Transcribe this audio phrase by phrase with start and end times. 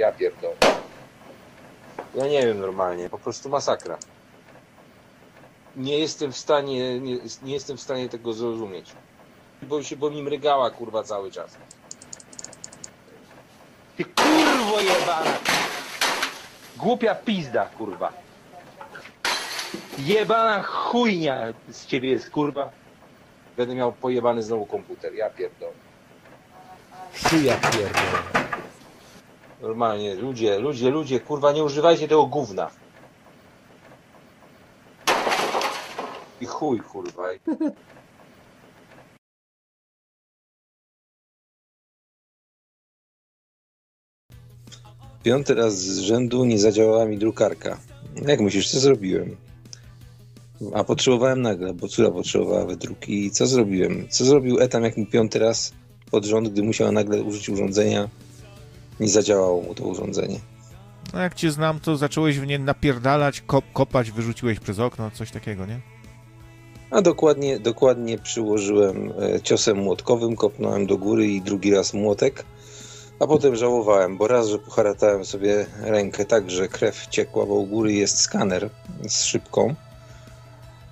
[0.00, 0.56] ja pierdolę.
[2.14, 3.98] Ja nie wiem normalnie, po prostu masakra.
[5.76, 8.92] Nie jestem w stanie, nie, nie jestem w stanie tego zrozumieć.
[9.62, 11.56] Bo się, bo mi mrygała kurwa cały czas.
[13.96, 15.38] Ty kurwo jebana!
[16.76, 18.12] Głupia pizda, kurwa.
[19.98, 22.70] Jebana chujnia z ciebie jest, kurwa.
[23.56, 25.72] Będę miał pojebany znowu komputer, ja pierdolę.
[27.22, 28.39] Chuja pierdolę.
[29.62, 32.70] Normalnie, ludzie, ludzie, ludzie, kurwa, nie używajcie tego gówna.
[36.40, 37.22] I chuj, kurwa.
[45.22, 47.80] Piąty raz z rzędu nie zadziałała mi drukarka.
[48.26, 49.36] Jak myślisz, co zrobiłem?
[50.74, 53.26] A potrzebowałem nagle, bo córa potrzebowała wydruki.
[53.26, 54.08] I co zrobiłem?
[54.08, 55.72] Co zrobił Etam, jak mi piąty raz
[56.10, 58.08] pod rząd, gdy musiał nagle użyć urządzenia,
[59.00, 60.40] nie zadziałało mu to urządzenie.
[61.12, 65.30] No jak cię znam, to zacząłeś w nie napierdalać, kop, kopać, wyrzuciłeś przez okno, coś
[65.30, 65.80] takiego, nie?
[66.90, 72.44] A dokładnie, dokładnie przyłożyłem e, ciosem młotkowym, kopnąłem do góry i drugi raz młotek,
[73.20, 77.66] a potem żałowałem, bo raz, że poharatałem sobie rękę tak, że krew ciekła, bo u
[77.66, 78.70] góry jest skaner
[79.08, 79.74] z szybką,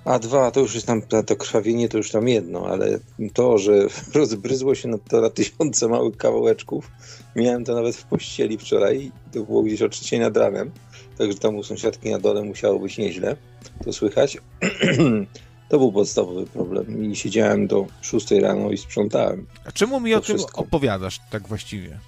[0.09, 2.99] a dwa, to już jest tam, to krwawienie to już tam jedno, ale
[3.35, 3.73] to, że
[4.15, 6.91] rozbryzło się na to na tysiące małych kawałeczków,
[7.37, 10.71] miałem to nawet w pościeli wczoraj, to było gdzieś o trzeciej nad ranem,
[11.19, 13.37] także tam u sąsiadki na dole musiało być nieźle,
[13.85, 14.39] to słychać.
[15.69, 19.47] To był podstawowy problem i siedziałem do 6 rano i sprzątałem.
[19.65, 20.61] A czemu mi o tym wszystko.
[20.61, 21.99] opowiadasz tak właściwie?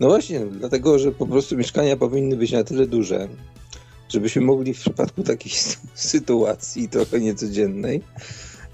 [0.00, 3.28] No właśnie, dlatego, że po prostu mieszkania powinny być na tyle duże,
[4.10, 8.02] żebyśmy mogli w przypadku takiej sy- sytuacji trochę niecodziennej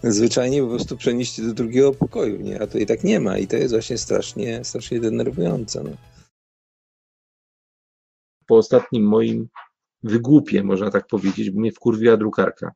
[0.03, 2.63] zwyczajnie po prostu przenieść się do drugiego pokoju, nie?
[2.63, 5.85] A to i tak nie ma i to jest właśnie strasznie, strasznie denerwujące.
[5.85, 5.91] No.
[8.47, 9.49] Po ostatnim moim
[10.03, 12.73] wygłupie, można tak powiedzieć, bo mnie wkurwiła drukarka.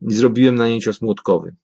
[0.00, 1.54] I zrobiłem na niej cios młotkowy.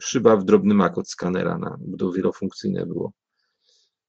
[0.00, 3.12] Szyba w drobny mak od skanera, na, bo to wielofunkcyjne było.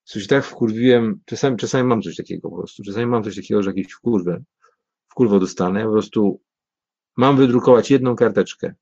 [0.03, 3.69] Coś tak wkurwiłem, czasami, czasami mam coś takiego po prostu, czasami mam coś takiego, że
[3.69, 4.43] jakieś wkurwę,
[5.15, 6.41] wkurwo dostanę, po prostu
[7.17, 8.73] mam wydrukować jedną karteczkę.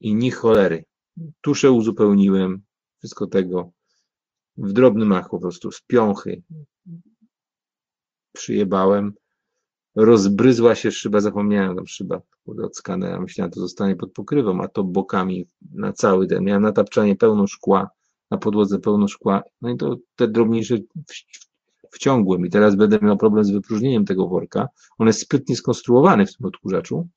[0.00, 0.84] I ni cholery.
[1.40, 2.62] Tuszę uzupełniłem,
[2.98, 3.70] wszystko tego
[4.56, 6.42] w drobnym machu po prostu, z piąchy.
[8.32, 9.12] Przyjebałem,
[9.94, 14.84] rozbryzła się szyba, zapomniałem tam szyba od skanera, myślałem, to zostanie pod pokrywą, a to
[14.84, 17.90] bokami na cały ten, miałem na tapczanie pełno szkła,
[18.30, 20.78] na podłodze pełno szkła, no i to te drobniejsze
[21.92, 24.68] w- wciągłem i teraz będę miał problem z wypróżnieniem tego worka.
[24.98, 27.08] On jest sprytnie skonstruowany w tym odkurzaczu.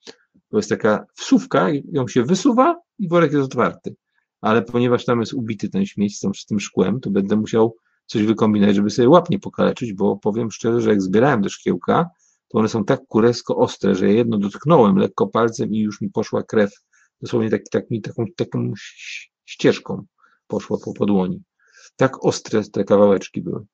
[0.49, 3.95] To jest taka wsówka, i ją się wysuwa i worek jest otwarty.
[4.41, 7.75] Ale ponieważ tam jest ubity ten śmieć z tym, szkłem, to będę musiał
[8.05, 12.09] coś wykombinować, żeby sobie łap nie pokaleczyć, bo powiem szczerze, że jak zbierałem te szkiełka,
[12.47, 16.43] to one są tak kuresko ostre, że jedno dotknąłem lekko palcem i już mi poszła
[16.43, 16.71] krew.
[17.21, 18.73] Dosłownie tak, tak mi taką, taką
[19.45, 20.05] ścieżką
[20.47, 21.43] poszła po podłoni.
[21.95, 23.65] Tak ostre te kawałeczki były.